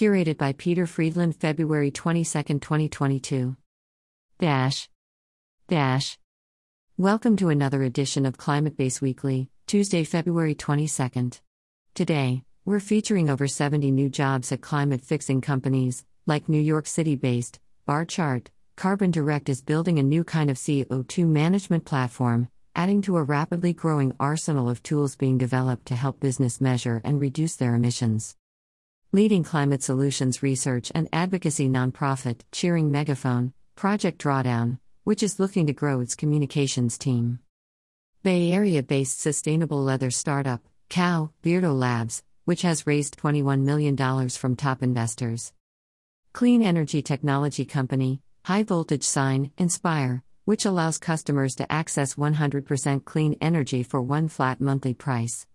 [0.00, 3.54] Curated by Peter Friedland, February 22, 2022.
[4.38, 4.88] Dash.
[5.68, 6.18] Dash.
[6.96, 11.42] Welcome to another edition of Climate Base Weekly, Tuesday, February 22nd.
[11.94, 17.14] Today, we're featuring over 70 new jobs at climate fixing companies, like New York City
[17.14, 18.50] based Bar Chart.
[18.76, 23.74] Carbon Direct is building a new kind of CO2 management platform, adding to a rapidly
[23.74, 28.34] growing arsenal of tools being developed to help business measure and reduce their emissions.
[29.12, 35.72] Leading climate solutions research and advocacy nonprofit, Cheering Megaphone, Project Drawdown, which is looking to
[35.72, 37.40] grow its communications team.
[38.22, 44.54] Bay Area based sustainable leather startup, Cow, Vitro Labs, which has raised $21 million from
[44.54, 45.52] top investors.
[46.32, 53.36] Clean energy technology company, High Voltage Sign, Inspire, which allows customers to access 100% clean
[53.40, 55.48] energy for one flat monthly price.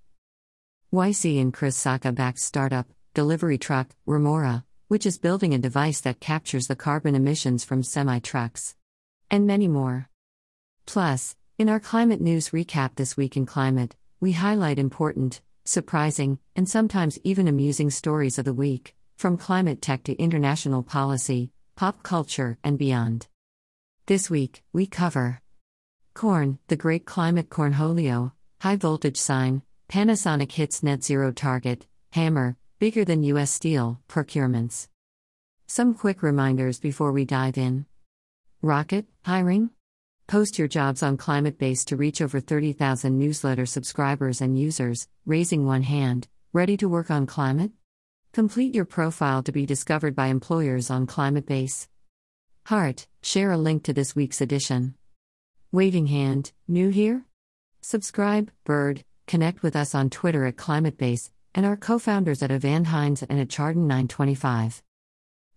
[0.93, 6.19] YC and Chris Sacca backed startup, delivery truck, Remora, which is building a device that
[6.19, 8.75] captures the carbon emissions from semi trucks.
[9.31, 10.09] And many more.
[10.85, 16.69] Plus, in our climate news recap this week in climate, we highlight important, surprising, and
[16.69, 22.57] sometimes even amusing stories of the week, from climate tech to international policy, pop culture,
[22.63, 23.27] and beyond.
[24.07, 25.41] This week, we cover
[26.13, 33.05] Corn, the Great Climate Cornholio, High Voltage Sign, Panasonic hits net zero target, Hammer, bigger
[33.05, 33.51] than U.S.
[33.51, 34.89] Steel, procurements.
[35.65, 37.85] Some quick reminders before we dive in.
[38.61, 39.69] Rocket, hiring?
[40.27, 45.65] Post your jobs on Climate Base to reach over 30,000 newsletter subscribers and users, raising
[45.65, 47.71] one hand, ready to work on climate?
[48.33, 51.87] Complete your profile to be discovered by employers on Climate Base.
[52.65, 54.95] Heart, share a link to this week's edition.
[55.71, 57.23] Waving hand, new here?
[57.81, 62.85] Subscribe, Bird, connect with us on Twitter at ClimateBase, and our co founders at Evan
[62.85, 64.83] Hynes and at Chardon 925.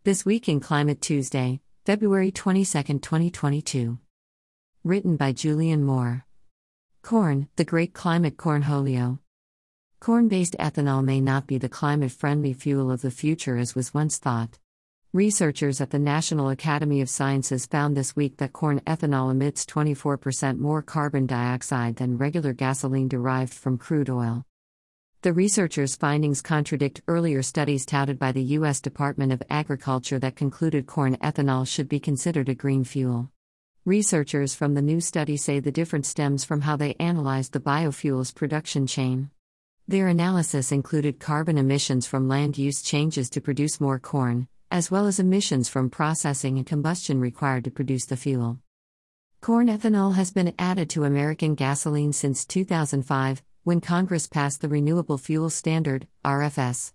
[0.05, 3.98] This Week in Climate Tuesday, February 22, 2022.
[4.84, 6.24] Written by Julian Moore.
[7.02, 9.18] Corn, the Great Climate Cornholio.
[9.98, 13.92] Corn based ethanol may not be the climate friendly fuel of the future as was
[13.92, 14.61] once thought.
[15.12, 20.58] Researchers at the National Academy of Sciences found this week that corn ethanol emits 24%
[20.58, 24.44] more carbon dioxide than regular gasoline derived from crude oil.
[25.23, 28.80] The researchers' findings contradict earlier studies touted by the U.S.
[28.80, 33.29] Department of Agriculture that concluded corn ethanol should be considered a green fuel.
[33.84, 38.33] Researchers from the new study say the difference stems from how they analyzed the biofuels
[38.33, 39.33] production chain.
[39.89, 45.08] Their analysis included carbon emissions from land use changes to produce more corn, as well
[45.08, 48.61] as emissions from processing and combustion required to produce the fuel.
[49.40, 55.19] Corn ethanol has been added to American gasoline since 2005, when Congress passed the Renewable
[55.19, 56.92] Fuel Standard, RFS.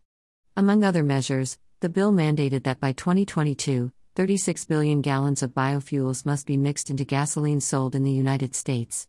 [0.55, 6.45] Among other measures, the bill mandated that by 2022, 36 billion gallons of biofuels must
[6.45, 9.07] be mixed into gasoline sold in the United States.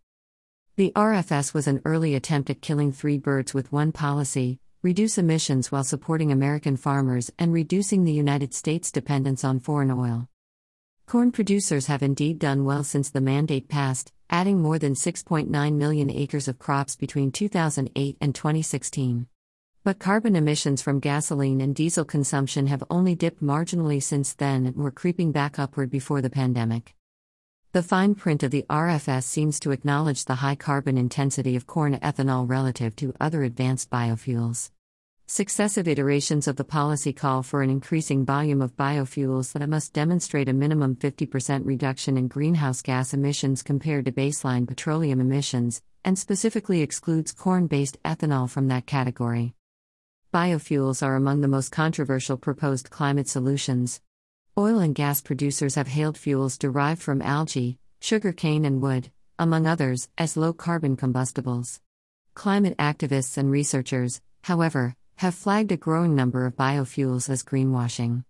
[0.76, 5.72] The RFS was an early attempt at killing three birds with one policy reduce emissions
[5.72, 10.28] while supporting American farmers and reducing the United States' dependence on foreign oil.
[11.06, 16.10] Corn producers have indeed done well since the mandate passed, adding more than 6.9 million
[16.10, 19.26] acres of crops between 2008 and 2016.
[19.84, 24.76] But carbon emissions from gasoline and diesel consumption have only dipped marginally since then and
[24.76, 26.94] were creeping back upward before the pandemic.
[27.72, 31.98] The fine print of the RFS seems to acknowledge the high carbon intensity of corn
[31.98, 34.70] ethanol relative to other advanced biofuels.
[35.26, 40.50] Successive iterations of the policy call for an increasing volume of biofuels that must demonstrate
[40.50, 46.82] a minimum 50% reduction in greenhouse gas emissions compared to baseline petroleum emissions, and specifically
[46.82, 49.54] excludes corn based ethanol from that category.
[50.30, 54.02] Biofuels are among the most controversial proposed climate solutions.
[54.58, 60.10] Oil and gas producers have hailed fuels derived from algae, sugarcane, and wood, among others,
[60.18, 61.80] as low carbon combustibles.
[62.34, 68.24] Climate activists and researchers, however, have flagged a growing number of biofuels as greenwashing.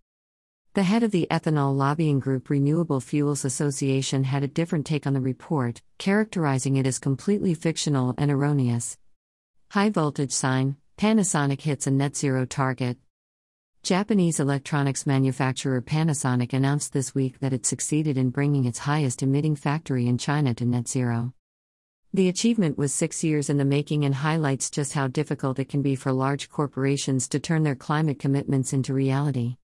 [0.75, 5.13] The head of the ethanol lobbying group Renewable Fuels Association had a different take on
[5.13, 8.97] the report, characterizing it as completely fictional and erroneous.
[9.71, 12.97] High voltage sign Panasonic hits a net zero target.
[13.83, 19.55] Japanese electronics manufacturer Panasonic announced this week that it succeeded in bringing its highest emitting
[19.55, 21.33] factory in China to net zero.
[22.15, 25.81] The achievement was six years in the making and highlights just how difficult it can
[25.81, 29.57] be for large corporations to turn their climate commitments into reality.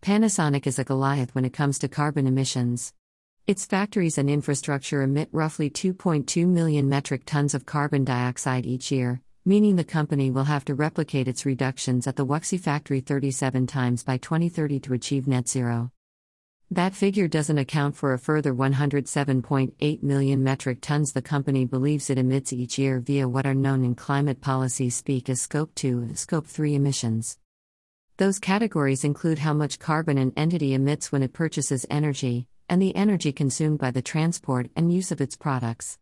[0.00, 2.94] Panasonic is a Goliath when it comes to carbon emissions.
[3.48, 9.20] Its factories and infrastructure emit roughly 2.2 million metric tons of carbon dioxide each year,
[9.44, 14.04] meaning the company will have to replicate its reductions at the Wuxi factory 37 times
[14.04, 15.90] by 2030 to achieve net zero.
[16.72, 22.16] That figure doesn't account for a further 107.8 million metric tons the company believes it
[22.16, 26.18] emits each year via what are known in climate policy speak as Scope 2 and
[26.18, 27.36] Scope 3 emissions.
[28.16, 32.96] Those categories include how much carbon an entity emits when it purchases energy, and the
[32.96, 35.98] energy consumed by the transport and use of its products.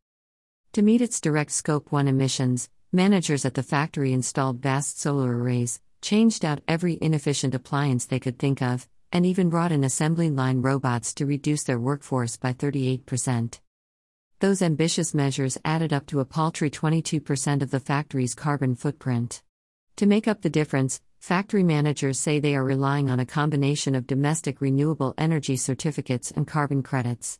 [0.75, 5.81] To meet its direct Scope 1 emissions, managers at the factory installed vast solar arrays,
[6.01, 10.63] changed out every inefficient appliance they could think of, and even brought in assembly line
[10.63, 13.61] robots to reduce their workforce by 38%.
[14.41, 19.43] Those ambitious measures added up to a paltry 22% of the factory's carbon footprint.
[19.97, 24.07] To make up the difference, factory managers say they are relying on a combination of
[24.07, 27.39] domestic renewable energy certificates and carbon credits.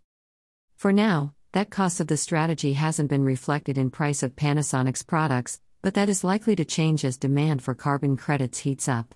[0.77, 5.61] For now, that cost of the strategy hasn't been reflected in price of Panasonic's products,
[5.83, 9.15] but that is likely to change as demand for carbon credits heats up.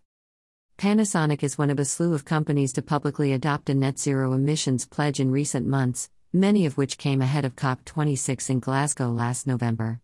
[0.77, 4.85] Panasonic is one of a slew of companies to publicly adopt a net zero emissions
[4.85, 10.01] pledge in recent months, many of which came ahead of COP26 in Glasgow last November.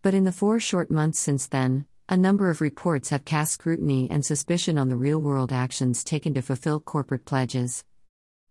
[0.00, 4.08] But in the four short months since then, a number of reports have cast scrutiny
[4.10, 7.84] and suspicion on the real world actions taken to fulfill corporate pledges.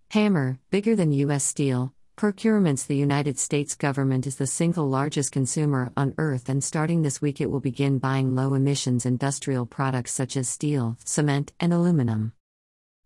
[0.09, 1.44] Hammer, bigger than U.S.
[1.44, 7.01] Steel, Procurements The United States government is the single largest consumer on earth, and starting
[7.01, 11.73] this week, it will begin buying low emissions industrial products such as steel, cement, and
[11.73, 12.33] aluminum.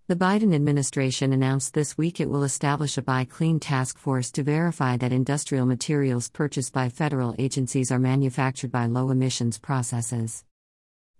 [0.07, 4.43] The Biden administration announced this week it will establish a Buy Clean task force to
[4.43, 10.43] verify that industrial materials purchased by federal agencies are manufactured by low emissions processes.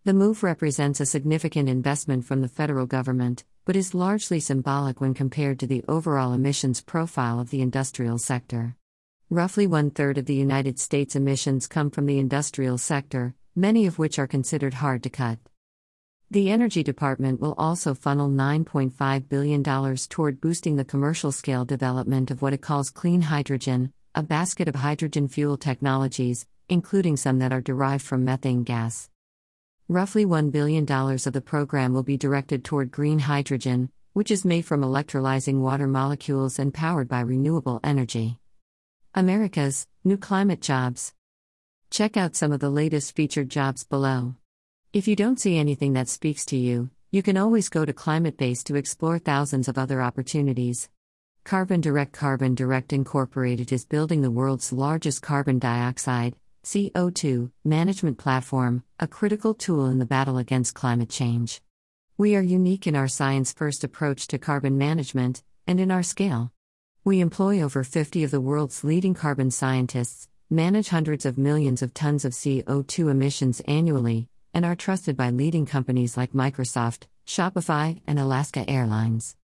[0.03, 5.13] The move represents a significant investment from the federal government, but is largely symbolic when
[5.13, 8.75] compared to the overall emissions profile of the industrial sector.
[9.31, 13.97] Roughly one third of the United States emissions come from the industrial sector, many of
[13.97, 15.39] which are considered hard to cut.
[16.29, 22.41] The Energy Department will also funnel $9.5 billion toward boosting the commercial scale development of
[22.41, 27.61] what it calls clean hydrogen, a basket of hydrogen fuel technologies, including some that are
[27.61, 29.09] derived from methane gas.
[29.87, 34.65] Roughly $1 billion of the program will be directed toward green hydrogen, which is made
[34.65, 38.39] from electrolyzing water molecules and powered by renewable energy.
[39.13, 41.13] America's New Climate Jobs.
[41.91, 44.33] Check out some of the latest featured jobs below.
[44.91, 48.63] If you don't see anything that speaks to you, you can always go to ClimateBase
[48.63, 50.89] to explore thousands of other opportunities.
[51.43, 56.35] Carbon Direct Carbon Direct Incorporated is building the world's largest carbon dioxide,
[56.65, 61.61] CO2 management platform, a critical tool in the battle against climate change.
[62.17, 66.51] We are unique in our science first approach to carbon management and in our scale.
[67.03, 71.93] We employ over 50 of the world's leading carbon scientists, manage hundreds of millions of
[71.93, 78.17] tons of CO2 emissions annually, and are trusted by leading companies like Microsoft, Shopify, and
[78.17, 79.35] Alaska Airlines.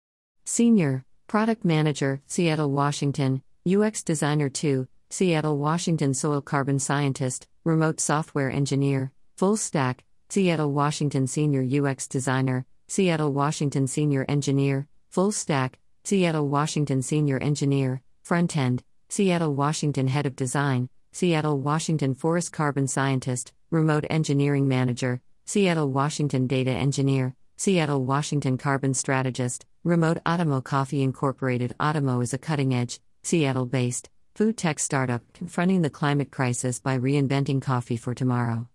[0.46, 8.48] Senior Product Manager, Seattle, Washington, UX Designer 2, Seattle, Washington soil carbon scientist, remote software
[8.48, 16.46] engineer, full stack, Seattle, Washington senior UX designer, Seattle, Washington senior engineer, full stack, Seattle,
[16.46, 23.52] Washington senior engineer, front end, Seattle, Washington head of design, Seattle, Washington forest carbon scientist,
[23.70, 31.74] remote engineering manager, Seattle, Washington data engineer, Seattle, Washington carbon strategist, remote Atomo Coffee Incorporated.
[31.80, 36.96] Atomo is a cutting edge, Seattle based, food tech startup confronting the climate crisis by
[36.96, 38.68] reinventing coffee for tomorrow.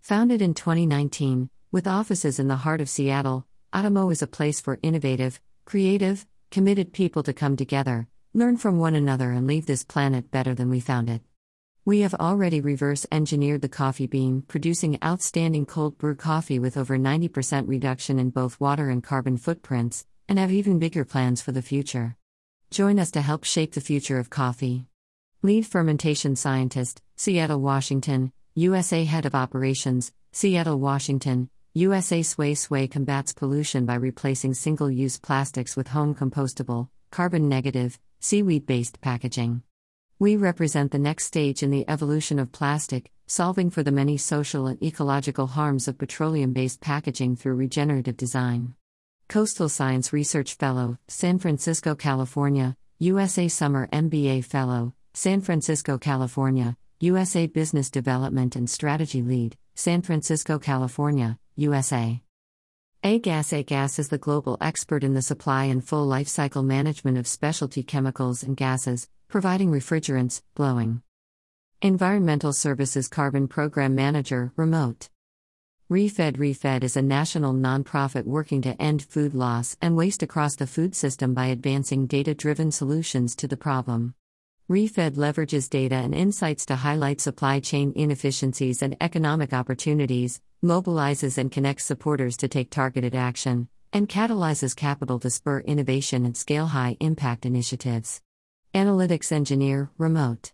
[0.00, 4.78] Founded in 2019, with offices in the heart of Seattle, Atomo is a place for
[4.82, 10.30] innovative, creative, committed people to come together, learn from one another, and leave this planet
[10.30, 11.22] better than we found it.
[11.84, 16.98] We have already reverse engineered the coffee bean, producing outstanding cold brew coffee with over
[16.98, 21.62] 90% reduction in both water and carbon footprints, and have even bigger plans for the
[21.62, 22.16] future.
[22.70, 24.86] Join us to help shape the future of coffee.
[25.46, 33.32] Lead fermentation scientist, Seattle, Washington, USA Head of Operations, Seattle, Washington, USA Sway Sway combats
[33.32, 39.62] pollution by replacing single use plastics with home compostable, carbon negative, seaweed based packaging.
[40.18, 44.66] We represent the next stage in the evolution of plastic, solving for the many social
[44.66, 48.74] and ecological harms of petroleum based packaging through regenerative design.
[49.28, 57.46] Coastal Science Research Fellow, San Francisco, California, USA Summer MBA Fellow, San Francisco, California, USA
[57.46, 62.20] Business Development and Strategy Lead, San Francisco, California, USA.
[63.02, 67.26] A-Gas A-Gas is the global expert in the supply and full life cycle management of
[67.26, 71.00] specialty chemicals and gases, providing refrigerants, blowing,
[71.80, 75.08] Environmental Services Carbon Program Manager, Remote.
[75.90, 80.66] ReFed ReFed is a national nonprofit working to end food loss and waste across the
[80.66, 84.14] food system by advancing data driven solutions to the problem.
[84.68, 91.52] ReFed leverages data and insights to highlight supply chain inefficiencies and economic opportunities, mobilizes and
[91.52, 96.96] connects supporters to take targeted action, and catalyzes capital to spur innovation and scale high
[96.98, 98.20] impact initiatives.
[98.74, 100.52] Analytics Engineer, Remote.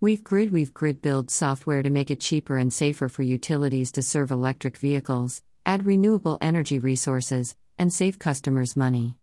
[0.00, 4.30] WeaveGrid We've Grid builds software to make it cheaper and safer for utilities to serve
[4.30, 9.16] electric vehicles, add renewable energy resources, and save customers money.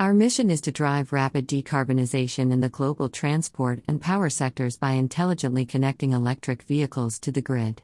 [0.00, 4.92] Our mission is to drive rapid decarbonization in the global transport and power sectors by
[4.92, 7.82] intelligently connecting electric vehicles to the grid.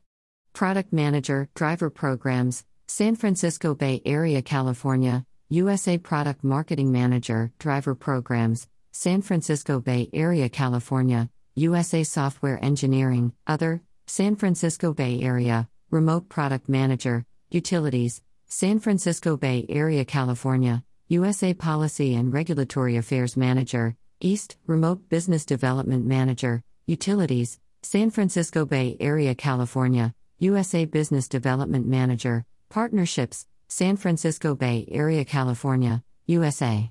[0.54, 8.66] Product Manager, Driver Programs, San Francisco Bay Area, California, USA Product Marketing Manager, Driver Programs,
[8.92, 16.66] San Francisco Bay Area, California, USA Software Engineering, Other, San Francisco Bay Area, Remote Product
[16.66, 25.08] Manager, Utilities, San Francisco Bay Area, California, USA Policy and Regulatory Affairs Manager, East, Remote
[25.08, 33.96] Business Development Manager, Utilities, San Francisco Bay Area, California, USA Business Development Manager, Partnerships, San
[33.96, 36.90] Francisco Bay Area, California, USA.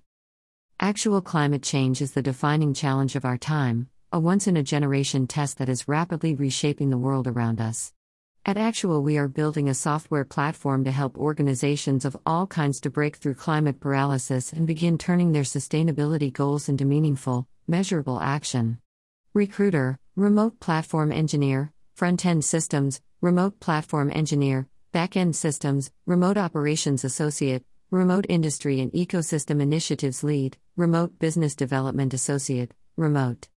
[0.79, 5.27] Actual climate change is the defining challenge of our time a once in a generation
[5.27, 7.91] test that is rapidly reshaping the world around us.
[8.47, 12.91] At Actual, we are building a software platform to help organizations of all kinds to
[12.91, 18.77] break through climate paralysis and begin turning their sustainability goals into meaningful, measurable action.
[19.33, 27.03] Recruiter, Remote Platform Engineer, Front End Systems, Remote Platform Engineer, Back End Systems, Remote Operations
[27.03, 33.47] Associate, Remote Industry and Ecosystem Initiatives Lead, Remote Business Development Associate, Remote.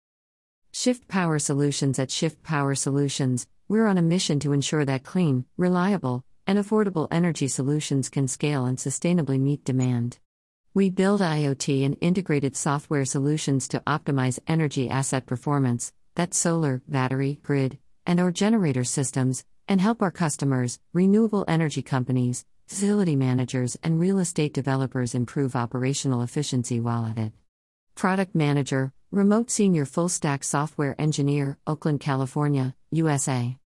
[0.71, 5.45] Shift Power Solutions At Shift Power Solutions, we're on a mission to ensure that clean,
[5.57, 10.19] reliable, and affordable energy solutions can scale and sustainably meet demand.
[10.75, 17.39] We build IoT and integrated software solutions to optimize energy asset performance, that's solar, battery,
[17.41, 23.99] grid, and or generator systems, and help our customers, renewable energy companies, facility managers, and
[23.99, 27.33] real estate developers improve operational efficiency while at it.
[27.95, 33.57] Product Manager, Remote Senior Full Stack Software Engineer, Oakland, California, USA.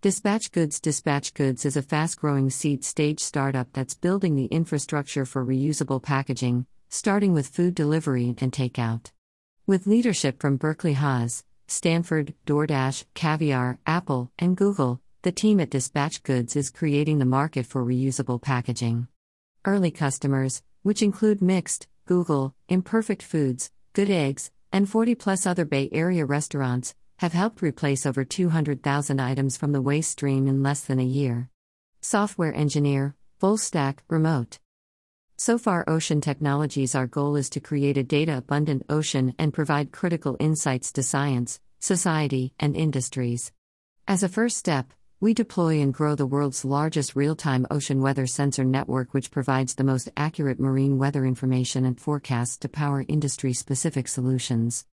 [0.00, 5.24] Dispatch Goods Dispatch Goods is a fast growing seed stage startup that's building the infrastructure
[5.24, 9.12] for reusable packaging, starting with food delivery and takeout.
[9.64, 16.24] With leadership from Berkeley Haas, Stanford, DoorDash, Caviar, Apple, and Google, the team at Dispatch
[16.24, 19.06] Goods is creating the market for reusable packaging.
[19.64, 25.88] Early customers, which include Mixt, Google, Imperfect Foods, Good Eggs, and 40 plus other Bay
[25.92, 30.98] Area restaurants, have helped replace over 200,000 items from the waste stream in less than
[30.98, 31.48] a year.
[32.00, 34.58] Software engineer, full stack, remote.
[35.36, 40.36] Sofar, Ocean Technologies, our goal is to create a data abundant ocean and provide critical
[40.40, 43.52] insights to science, society, and industries.
[44.08, 48.26] As a first step, we deploy and grow the world's largest real time ocean weather
[48.26, 53.52] sensor network, which provides the most accurate marine weather information and forecasts to power industry
[53.52, 54.84] specific solutions.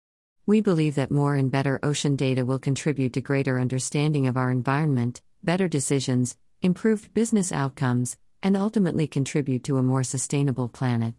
[0.46, 4.52] We believe that more and better ocean data will contribute to greater understanding of our
[4.52, 11.16] environment, better decisions, improved business outcomes, and ultimately contribute to a more sustainable planet.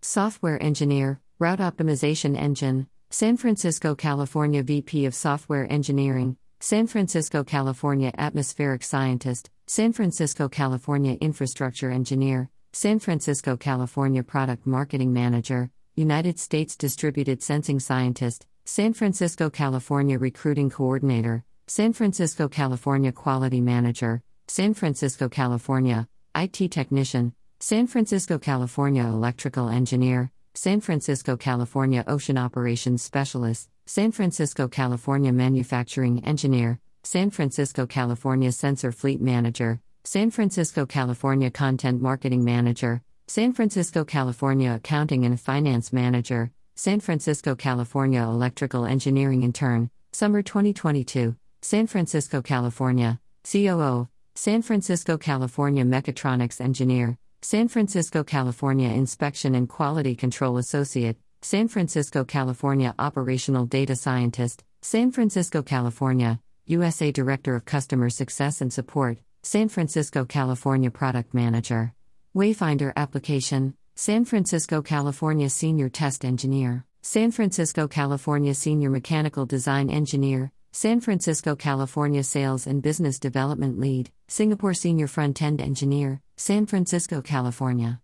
[0.00, 6.36] Software Engineer, Route Optimization Engine, San Francisco, California VP of Software Engineering,
[6.66, 15.12] San Francisco, California Atmospheric Scientist, San Francisco, California Infrastructure Engineer, San Francisco, California Product Marketing
[15.12, 23.60] Manager, United States Distributed Sensing Scientist, San Francisco, California Recruiting Coordinator, San Francisco, California Quality
[23.60, 32.38] Manager, San Francisco, California IT Technician, San Francisco, California Electrical Engineer, San Francisco, California Ocean
[32.38, 40.86] Operations Specialist, San Francisco, California Manufacturing Engineer, San Francisco, California Sensor Fleet Manager, San Francisco,
[40.86, 48.86] California Content Marketing Manager, San Francisco, California Accounting and Finance Manager, San Francisco, California Electrical
[48.86, 58.24] Engineering Intern, Summer 2022, San Francisco, California, COO, San Francisco, California Mechatronics Engineer, San Francisco,
[58.24, 66.40] California Inspection and Quality Control Associate, San Francisco, California Operational Data Scientist, San Francisco, California,
[66.64, 71.92] USA Director of Customer Success and Support, San Francisco, California Product Manager.
[72.34, 80.50] Wayfinder Application, San Francisco, California Senior Test Engineer, San Francisco, California Senior Mechanical Design Engineer,
[80.72, 87.20] San Francisco, California Sales and Business Development Lead, Singapore Senior Front End Engineer, San Francisco,
[87.20, 88.00] California.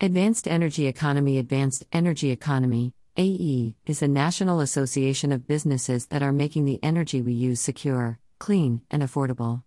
[0.00, 6.32] Advanced Energy Economy Advanced Energy Economy, AE, is a national association of businesses that are
[6.32, 9.62] making the energy we use secure, clean, and affordable.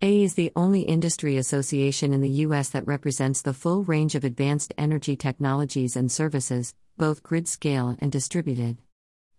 [0.00, 2.70] AE is the only industry association in the U.S.
[2.70, 8.10] that represents the full range of advanced energy technologies and services, both grid scale and
[8.10, 8.78] distributed.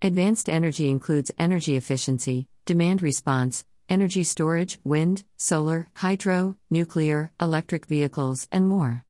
[0.04, 8.48] Advanced energy includes energy efficiency, demand response, energy storage, wind, solar, hydro, nuclear, electric vehicles,
[8.52, 9.07] and more.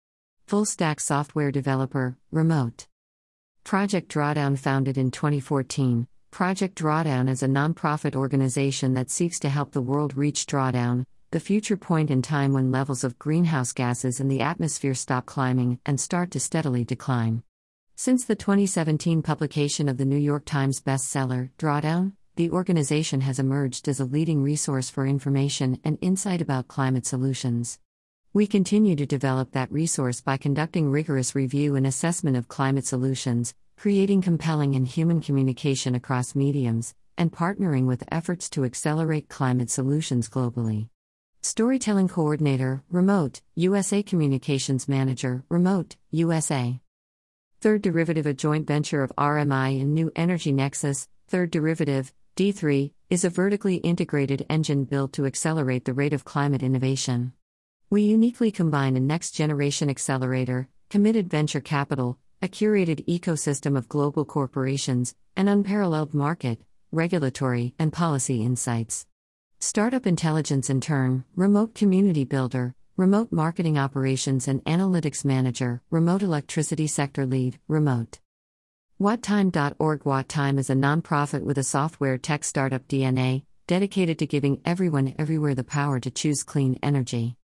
[0.47, 2.87] Full stack software developer, remote.
[3.65, 6.07] Project Drawdown founded in 2014.
[6.31, 11.41] Project Drawdown is a nonprofit organization that seeks to help the world reach drawdown, the
[11.41, 15.99] future point in time when levels of greenhouse gases in the atmosphere stop climbing and
[15.99, 17.43] start to steadily decline.
[17.97, 23.89] Since the 2017 publication of the New York Times bestseller, Drawdown, the organization has emerged
[23.89, 27.79] as a leading resource for information and insight about climate solutions.
[28.37, 33.55] We continue to develop that resource by conducting rigorous review and assessment of climate solutions,
[33.77, 40.29] creating compelling and human communication across mediums, and partnering with efforts to accelerate climate solutions
[40.29, 40.89] globally.
[41.41, 46.79] Storytelling Coordinator, Remote, USA Communications Manager, Remote, USA.
[47.59, 53.25] Third derivative, a joint venture of RMI and New Energy Nexus, third derivative, D3, is
[53.25, 57.33] a vertically integrated engine built to accelerate the rate of climate innovation.
[57.89, 64.25] We uniquely combine a next generation accelerator, committed venture capital, a curated ecosystem of global
[64.25, 66.59] corporations, an unparalleled market,
[66.91, 69.05] regulatory, and policy insights.
[69.59, 76.87] Startup intelligence in turn, remote community builder, remote marketing operations and analytics manager, remote electricity
[76.87, 78.19] sector lead, remote.
[78.99, 85.15] WattTime.org WattTime is a nonprofit with a software tech startup DNA, dedicated to giving everyone
[85.17, 87.37] everywhere the power to choose clean energy.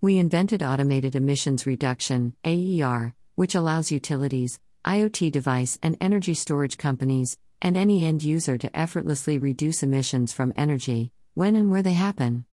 [0.00, 7.36] We invented automated emissions reduction, AER, which allows utilities, IoT device and energy storage companies,
[7.60, 12.44] and any end user to effortlessly reduce emissions from energy, when and where they happen.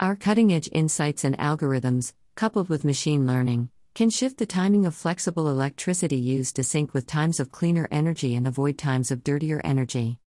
[0.00, 4.92] Our cutting edge insights and algorithms, coupled with machine learning, can shift the timing of
[4.92, 9.60] flexible electricity use to sync with times of cleaner energy and avoid times of dirtier
[9.62, 10.18] energy.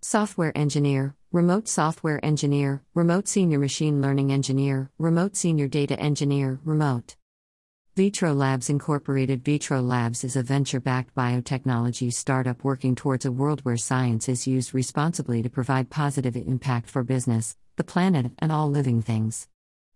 [0.00, 7.16] Software engineer, remote software engineer, remote senior machine learning engineer, remote senior data engineer, remote.
[7.96, 13.64] Vitro Labs Incorporated Vitro Labs is a venture backed biotechnology startup working towards a world
[13.64, 18.70] where science is used responsibly to provide positive impact for business, the planet, and all
[18.70, 19.48] living things.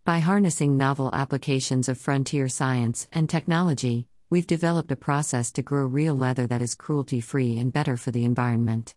[0.05, 5.87] By harnessing novel applications of frontier science and technology, we've developed a process to grow
[5.87, 8.97] real leather that is cruelty free and better for the environment.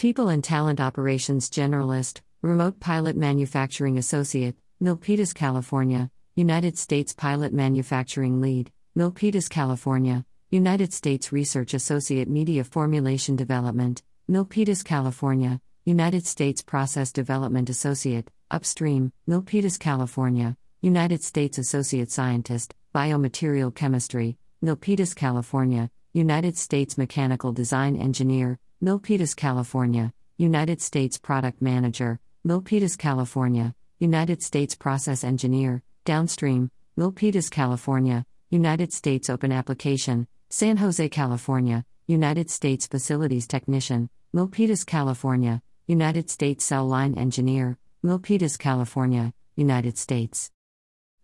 [0.00, 8.40] People and Talent Operations Generalist, Remote Pilot Manufacturing Associate, Milpitas, California, United States Pilot Manufacturing
[8.40, 17.12] Lead, Milpitas, California, United States Research Associate Media Formulation Development, Milpitas, California, United States Process
[17.12, 26.96] Development Associate, Upstream, Milpitas, California, United States Associate Scientist, Biomaterial Chemistry, Milpitas, California, United States
[26.96, 35.82] Mechanical Design Engineer, Milpitas, California, United States Product Manager, Milpitas, California, United States Process Engineer,
[36.06, 44.86] Downstream, Milpitas, California, United States Open Application, San Jose, California, United States Facilities Technician, Milpitas,
[44.86, 50.50] California, United States Cell Line Engineer, Milpitas, California, United States.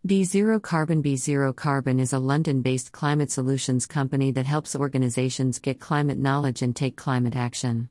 [0.07, 5.81] BeZero Carbon BeZero Carbon is a London based climate solutions company that helps organizations get
[5.81, 7.89] climate knowledge and take climate action.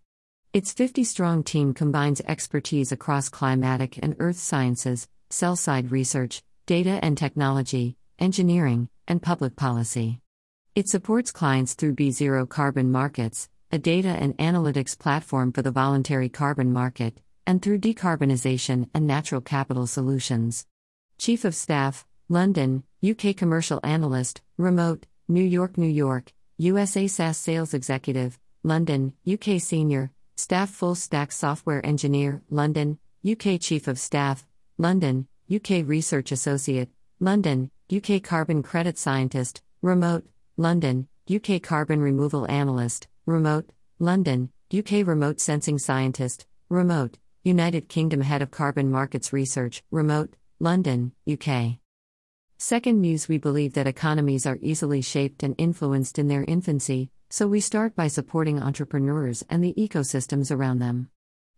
[0.53, 7.01] Its 50 strong team combines expertise across climatic and earth sciences, sell side research, data
[7.03, 10.21] and technology, engineering, and public policy.
[10.73, 16.29] It supports clients through BeZero Carbon Markets, a data and analytics platform for the voluntary
[16.29, 20.65] carbon market, and through decarbonization and natural capital solutions.
[21.17, 27.73] Chief of Staff, London, UK Commercial Analyst, Remote, New York, New York, USA SaaS Sales
[27.73, 34.45] Executive, London, UK Senior, Staff Full Stack Software Engineer, London, UK Chief of Staff,
[34.77, 40.25] London, UK Research Associate, London, UK Carbon Credit Scientist, Remote,
[40.57, 48.41] London, UK Carbon Removal Analyst, Remote, London, UK Remote Sensing Scientist, Remote, United Kingdom Head
[48.41, 51.79] of Carbon Markets Research, Remote, London, UK.
[52.57, 57.45] Second Muse We believe that economies are easily shaped and influenced in their infancy, so
[57.45, 61.09] we start by supporting entrepreneurs and the ecosystems around them.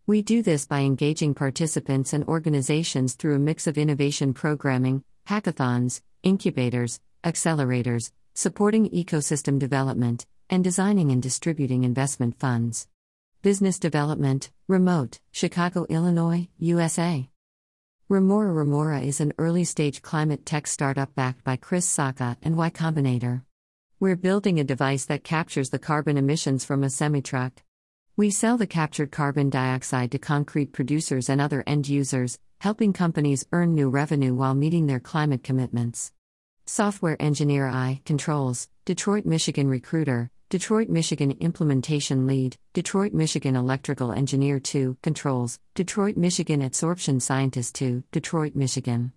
[0.08, 6.00] We do this by engaging participants and organizations through a mix of innovation programming, hackathons,
[6.24, 12.88] incubators, accelerators, supporting ecosystem development, and designing and distributing investment funds.
[13.42, 17.28] Business Development, Remote, Chicago, Illinois, USA.
[18.10, 22.70] Remora Remora is an early stage climate tech startup backed by Chris Sacca and Y
[22.70, 23.42] Combinator.
[24.00, 27.62] We're building a device that captures the carbon emissions from a semi truck.
[28.16, 33.44] We sell the captured carbon dioxide to concrete producers and other end users, helping companies
[33.52, 36.10] earn new revenue while meeting their climate commitments.
[36.64, 44.58] Software Engineer I Controls, Detroit, Michigan Recruiter, Detroit, Michigan Implementation Lead, Detroit, Michigan Electrical Engineer
[44.58, 49.12] 2, Controls, Detroit, Michigan Adsorption Scientist 2, Detroit, Michigan.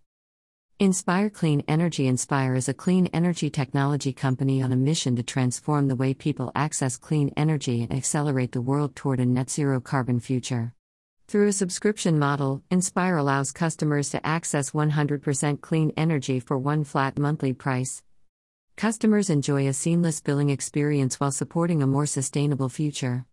[0.78, 5.88] Inspire Clean Energy Inspire is a clean energy technology company on a mission to transform
[5.88, 10.20] the way people access clean energy and accelerate the world toward a net zero carbon
[10.20, 10.74] future.
[11.30, 17.18] Through a subscription model, Inspire allows customers to access 100% clean energy for one flat
[17.18, 18.04] monthly price.
[18.76, 23.26] Customers enjoy a seamless billing experience while supporting a more sustainable future.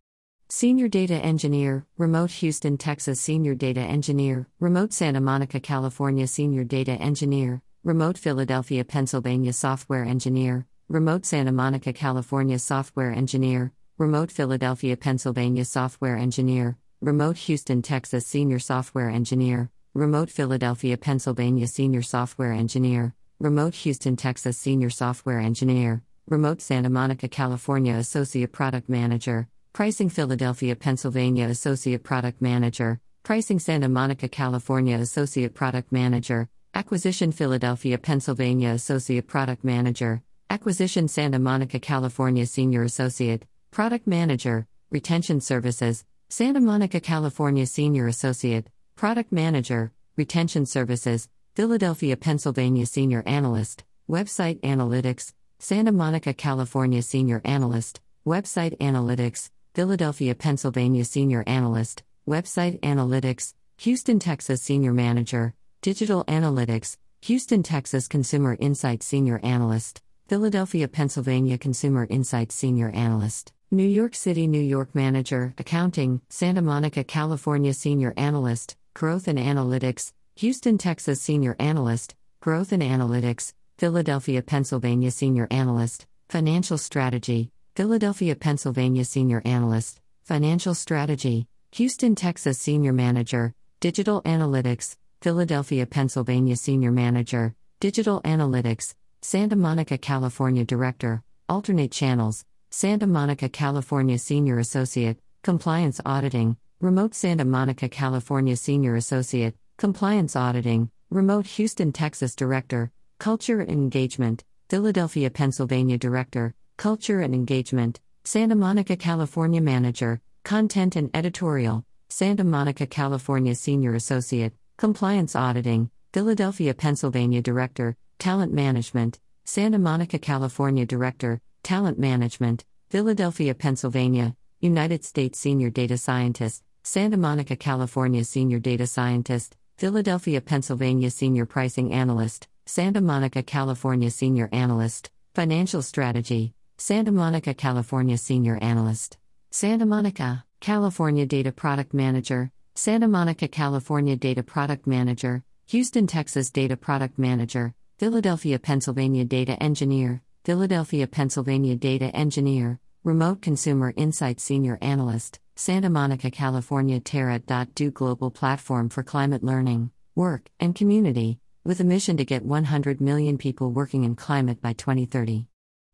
[0.50, 6.92] Senior Data Engineer, Remote Houston, Texas Senior Data Engineer, Remote Santa Monica, California Senior Data
[6.92, 15.64] Engineer, Remote Philadelphia, Pennsylvania Software Engineer, Remote Santa Monica, California Software Engineer, Remote Philadelphia, Pennsylvania
[15.64, 23.76] Software Engineer, Remote Houston, Texas Senior Software Engineer, Remote Philadelphia, Pennsylvania Senior Software Engineer, Remote
[23.76, 31.46] Houston, Texas Senior Software Engineer, Remote Santa Monica, California Associate Product Manager, Pricing Philadelphia, Pennsylvania
[31.46, 39.62] Associate Product Manager, Pricing Santa Monica, California Associate Product Manager, Acquisition Philadelphia, Pennsylvania Associate Product
[39.62, 40.20] Manager,
[40.50, 48.66] Acquisition Santa Monica, California Senior Associate, Product Manager, Retention Services, Santa Monica, California Senior Associate,
[48.96, 58.00] Product Manager, Retention Services, Philadelphia, Pennsylvania Senior Analyst, Website Analytics, Santa Monica, California Senior Analyst,
[58.24, 67.64] Website Analytics, Philadelphia, Pennsylvania Senior Analyst, Website Analytics, Houston, Texas Senior Manager, Digital Analytics, Houston,
[67.64, 74.62] Texas Consumer Insight Senior Analyst, Philadelphia, Pennsylvania Consumer Insight Senior Analyst, New York City, New
[74.62, 82.14] York Manager, Accounting, Santa Monica, California Senior Analyst, Growth and Analytics, Houston, Texas Senior Analyst,
[82.38, 91.48] Growth and Analytics, Philadelphia, Pennsylvania Senior Analyst, Financial Strategy, Philadelphia, Pennsylvania Senior Analyst, Financial Strategy,
[91.72, 100.64] Houston, Texas Senior Manager, Digital Analytics, Philadelphia, Pennsylvania Senior Manager, Digital Analytics, Santa Monica, California
[100.64, 108.94] Director, Alternate Channels, Santa Monica, California Senior Associate, Compliance Auditing, Remote Santa Monica, California Senior
[108.94, 117.32] Associate, Compliance Auditing, Remote Houston, Texas Director, Culture and Engagement, Philadelphia, Pennsylvania Director, Culture and
[117.32, 125.92] Engagement, Santa Monica, California Manager, Content and Editorial, Santa Monica, California Senior Associate, Compliance Auditing,
[126.12, 135.38] Philadelphia, Pennsylvania Director, Talent Management, Santa Monica, California Director, Talent Management, Philadelphia, Pennsylvania, United States
[135.38, 143.00] Senior Data Scientist, Santa Monica, California Senior Data Scientist, Philadelphia, Pennsylvania Senior Pricing Analyst, Santa
[143.00, 149.18] Monica, California Senior Analyst, Financial Strategy, Santa Monica, California Senior Analyst,
[149.52, 156.76] Santa Monica, California Data Product Manager, Santa Monica, California Data Product Manager, Houston, Texas Data
[156.76, 165.38] Product Manager, Philadelphia, Pennsylvania Data Engineer, Philadelphia, Pennsylvania Data Engineer, Remote Consumer Insight Senior Analyst,
[165.60, 172.16] Santa Monica, California Terra.do Global Platform for Climate Learning, Work, and Community, with a mission
[172.18, 175.48] to get 100 million people working in climate by 2030.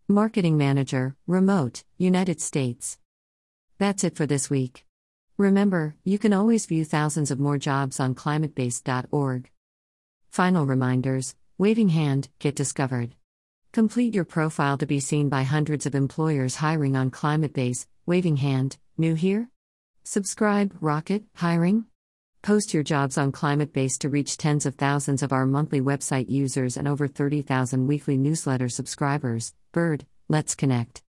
[0.06, 2.98] Marketing Manager, Remote, United States.
[3.78, 4.84] That's it for this week.
[5.38, 9.50] Remember, you can always view thousands of more jobs on climatebase.org.
[10.30, 13.14] Final reminders Waving Hand, get discovered.
[13.72, 18.76] Complete your profile to be seen by hundreds of employers hiring on ClimateBase, Waving Hand,
[18.98, 19.48] new here?
[20.06, 21.86] Subscribe, Rocket, Hiring?
[22.42, 26.76] Post your jobs on ClimateBase to reach tens of thousands of our monthly website users
[26.76, 29.54] and over 30,000 weekly newsletter subscribers.
[29.72, 31.02] Bird, let's connect.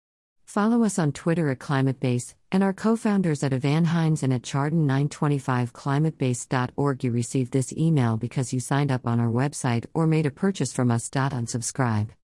[0.45, 4.43] Follow us on Twitter at ClimateBase and our co founders at Evan Hynes and at
[4.43, 7.03] Chardon925climatebase.org.
[7.03, 10.71] You received this email because you signed up on our website or made a purchase
[10.71, 11.09] from us.
[11.09, 12.07] Unsubscribe.